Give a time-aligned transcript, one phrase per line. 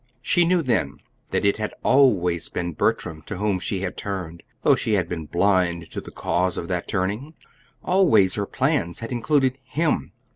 [0.23, 0.97] She knew then,
[1.29, 5.27] that it had always been Bertram to whom she had turned, though she had been
[5.27, 7.35] blind to the cause of that turning.
[7.83, 10.11] Always her plans had included him.